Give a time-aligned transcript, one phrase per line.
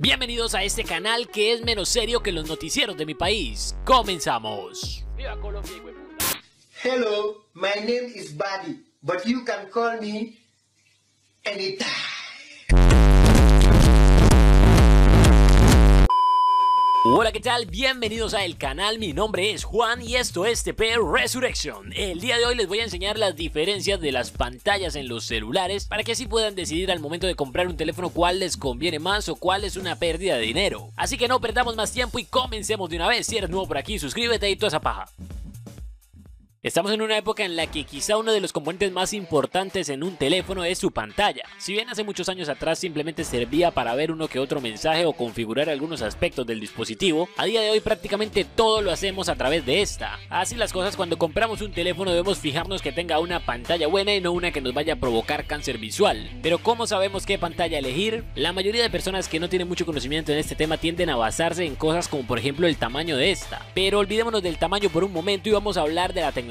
[0.00, 3.74] Bienvenidos a este canal que es menos serio que los noticieros de mi país.
[3.84, 5.04] Comenzamos.
[5.16, 5.72] Viva Colombia,
[6.84, 10.38] Hello, my name is Buddy, but you can call me
[11.44, 12.17] anytime.
[17.10, 17.64] Hola, ¿qué tal?
[17.64, 21.90] Bienvenidos a el canal, mi nombre es Juan y esto es TP Resurrection.
[21.96, 25.24] El día de hoy les voy a enseñar las diferencias de las pantallas en los
[25.24, 28.98] celulares para que así puedan decidir al momento de comprar un teléfono cuál les conviene
[28.98, 30.90] más o cuál es una pérdida de dinero.
[30.96, 33.26] Así que no perdamos más tiempo y comencemos de una vez.
[33.26, 35.06] Si eres nuevo por aquí, suscríbete y toda esa paja.
[36.60, 40.02] Estamos en una época en la que quizá uno de los componentes más importantes en
[40.02, 41.44] un teléfono es su pantalla.
[41.56, 45.12] Si bien hace muchos años atrás simplemente servía para ver uno que otro mensaje o
[45.12, 49.64] configurar algunos aspectos del dispositivo, a día de hoy prácticamente todo lo hacemos a través
[49.66, 50.18] de esta.
[50.30, 54.20] Así las cosas cuando compramos un teléfono debemos fijarnos que tenga una pantalla buena y
[54.20, 56.28] no una que nos vaya a provocar cáncer visual.
[56.42, 58.24] Pero ¿cómo sabemos qué pantalla elegir?
[58.34, 61.64] La mayoría de personas que no tienen mucho conocimiento en este tema tienden a basarse
[61.64, 63.64] en cosas como por ejemplo el tamaño de esta.
[63.74, 66.47] Pero olvidémonos del tamaño por un momento y vamos a hablar de la tecnología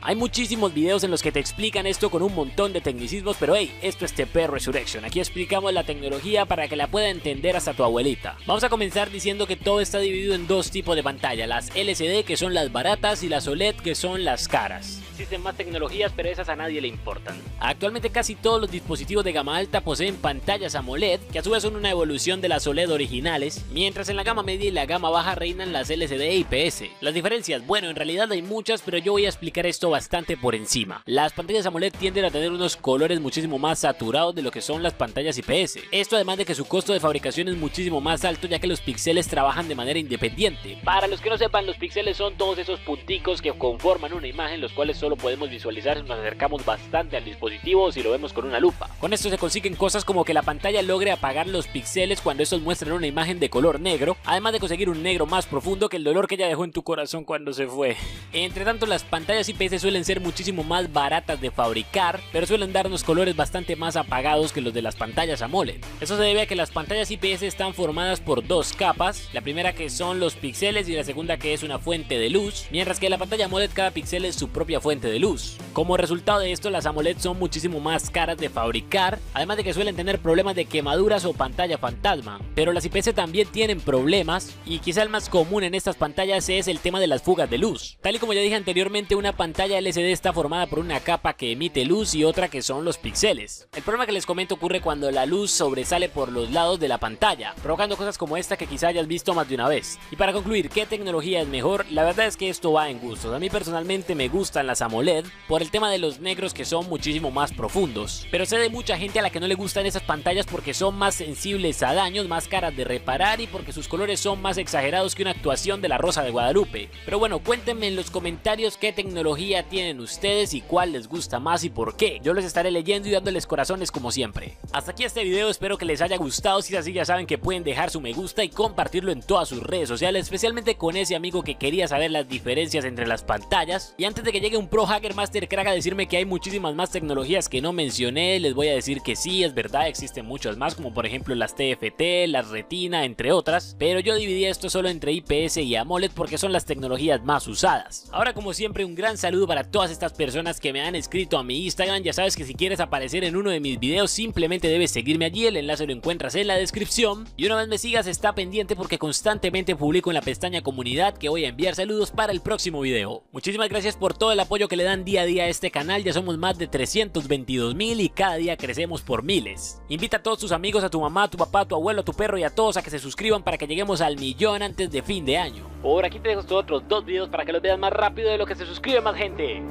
[0.00, 3.56] hay muchísimos videos en los que te explican esto con un montón de tecnicismos, pero
[3.56, 5.04] hey, esto es TP Resurrection.
[5.04, 8.36] Aquí explicamos la tecnología para que la pueda entender hasta tu abuelita.
[8.46, 12.24] Vamos a comenzar diciendo que todo está dividido en dos tipos de pantalla, las LCD
[12.24, 16.28] que son las baratas y las OLED que son las caras existen más tecnologías, pero
[16.28, 17.36] esas a nadie le importan.
[17.60, 21.62] Actualmente casi todos los dispositivos de gama alta poseen pantallas AMOLED, que a su vez
[21.62, 25.10] son una evolución de las OLED originales, mientras en la gama media y la gama
[25.10, 26.84] baja reinan las LCD e IPS.
[27.00, 30.54] Las diferencias, bueno, en realidad hay muchas, pero yo voy a explicar esto bastante por
[30.54, 31.02] encima.
[31.06, 34.82] Las pantallas AMOLED tienden a tener unos colores muchísimo más saturados de lo que son
[34.82, 35.78] las pantallas IPS.
[35.90, 38.80] Esto además de que su costo de fabricación es muchísimo más alto ya que los
[38.80, 40.78] píxeles trabajan de manera independiente.
[40.84, 44.60] Para los que no sepan, los píxeles son todos esos punticos que conforman una imagen,
[44.60, 48.32] los cuales solo podemos visualizar si nos acercamos bastante al dispositivo o si lo vemos
[48.32, 48.90] con una lupa.
[49.00, 52.60] Con esto se consiguen cosas como que la pantalla logre apagar los píxeles cuando estos
[52.60, 56.04] muestran una imagen de color negro, además de conseguir un negro más profundo que el
[56.04, 57.96] dolor que ella dejó en tu corazón cuando se fue.
[58.32, 63.04] Entre tanto, las pantallas IPS suelen ser muchísimo más baratas de fabricar, pero suelen darnos
[63.04, 65.84] colores bastante más apagados que los de las pantallas AMOLED.
[66.00, 69.74] Eso se debe a que las pantallas IPS están formadas por dos capas, la primera
[69.74, 73.10] que son los píxeles y la segunda que es una fuente de luz, mientras que
[73.10, 75.56] la pantalla AMOLED cada píxel es su propia fuente de luz.
[75.72, 79.74] Como resultado de esto, las AMOLED son muchísimo más caras de fabricar, además de que
[79.74, 82.40] suelen tener problemas de quemaduras o pantalla fantasma.
[82.54, 86.68] Pero las IPS también tienen problemas, y quizá el más común en estas pantallas es
[86.68, 87.96] el tema de las fugas de luz.
[88.02, 91.52] Tal y como ya dije anteriormente, una pantalla LCD está formada por una capa que
[91.52, 93.68] emite luz y otra que son los píxeles.
[93.74, 96.98] El problema que les comento ocurre cuando la luz sobresale por los lados de la
[96.98, 99.98] pantalla, provocando cosas como esta que quizá hayas visto más de una vez.
[100.10, 101.84] Y para concluir, ¿qué tecnología es mejor?
[101.90, 103.34] La verdad es que esto va en gustos.
[103.34, 106.88] A mí personalmente me gustan las AMOLED, por el tema de los negros que son
[106.88, 108.26] muchísimo más profundos.
[108.30, 110.96] Pero sé de mucha gente a la que no le gustan esas pantallas porque son
[110.96, 115.14] más sensibles a daños, más caras de reparar y porque sus colores son más exagerados
[115.14, 116.88] que una actuación de la Rosa de Guadalupe.
[117.04, 121.64] Pero bueno, cuéntenme en los comentarios qué tecnología tienen ustedes y cuál les gusta más
[121.64, 122.20] y por qué.
[122.22, 124.58] Yo les estaré leyendo y dándoles corazones como siempre.
[124.72, 126.62] Hasta aquí este video, espero que les haya gustado.
[126.62, 129.48] Si es así ya saben que pueden dejar su me gusta y compartirlo en todas
[129.48, 133.96] sus redes sociales, especialmente con ese amigo que quería saber las diferencias entre las pantallas.
[133.98, 136.92] Y antes de que llegue un pro hacker Master Crack decirme que hay muchísimas más
[136.92, 140.76] tecnologías que no mencioné, les voy a decir que sí, es verdad, existen muchas más,
[140.76, 145.12] como por ejemplo las TFT, las Retina, entre otras, pero yo dividí esto solo entre
[145.12, 148.08] IPS y AMOLED porque son las tecnologías más usadas.
[148.12, 151.44] Ahora como siempre un gran saludo para todas estas personas que me han escrito a
[151.44, 154.90] mi Instagram, ya sabes que si quieres aparecer en uno de mis videos simplemente debes
[154.90, 158.34] seguirme allí, el enlace lo encuentras en la descripción y una vez me sigas está
[158.34, 162.40] pendiente porque constantemente publico en la pestaña comunidad que voy a enviar saludos para el
[162.40, 163.22] próximo video.
[163.32, 166.04] Muchísimas gracias por todo el apoyo que le dan día a día a este canal,
[166.04, 169.80] ya somos más de 322 mil y cada día crecemos por miles.
[169.88, 172.04] Invita a todos tus amigos, a tu mamá, a tu papá, a tu abuelo, a
[172.04, 174.90] tu perro y a todos a que se suscriban para que lleguemos al millón antes
[174.90, 175.72] de fin de año.
[175.82, 178.38] Por aquí te dejo estos otros dos videos para que los veas más rápido de
[178.38, 179.62] lo que se suscribe más gente.